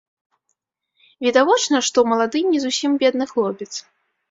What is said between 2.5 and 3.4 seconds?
не зусім бедны